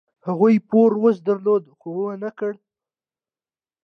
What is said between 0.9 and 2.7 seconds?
وس درلود، خو و نه کړ.